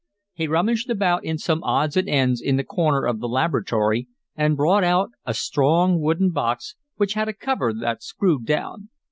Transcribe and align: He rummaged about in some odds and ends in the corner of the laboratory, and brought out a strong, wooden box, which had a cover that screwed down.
He 0.33 0.47
rummaged 0.47 0.89
about 0.89 1.23
in 1.23 1.37
some 1.37 1.63
odds 1.63 1.95
and 1.95 2.09
ends 2.09 2.41
in 2.41 2.57
the 2.57 2.63
corner 2.63 3.05
of 3.05 3.19
the 3.19 3.29
laboratory, 3.29 4.07
and 4.35 4.57
brought 4.57 4.83
out 4.83 5.11
a 5.27 5.35
strong, 5.35 5.99
wooden 6.01 6.31
box, 6.31 6.73
which 6.95 7.13
had 7.13 7.27
a 7.27 7.33
cover 7.33 7.71
that 7.71 8.01
screwed 8.01 8.47
down. 8.47 8.89